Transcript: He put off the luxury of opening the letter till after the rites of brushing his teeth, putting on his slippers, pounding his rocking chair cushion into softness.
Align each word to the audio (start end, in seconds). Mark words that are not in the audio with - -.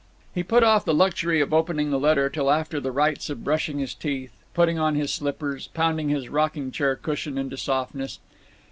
He 0.33 0.41
put 0.41 0.63
off 0.63 0.83
the 0.83 0.95
luxury 0.95 1.41
of 1.41 1.53
opening 1.53 1.91
the 1.91 1.99
letter 1.99 2.27
till 2.27 2.49
after 2.49 2.79
the 2.79 2.91
rites 2.91 3.29
of 3.29 3.43
brushing 3.43 3.77
his 3.77 3.93
teeth, 3.93 4.31
putting 4.55 4.79
on 4.79 4.95
his 4.95 5.13
slippers, 5.13 5.67
pounding 5.75 6.09
his 6.09 6.27
rocking 6.27 6.71
chair 6.71 6.95
cushion 6.95 7.37
into 7.37 7.55
softness. 7.55 8.17